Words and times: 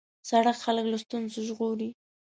سړک 0.29 0.57
خلک 0.65 0.85
له 0.93 0.97
ستونزو 1.03 1.39
ژغوري. 1.47 1.89